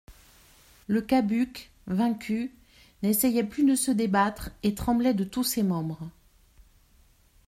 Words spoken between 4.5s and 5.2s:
et tremblait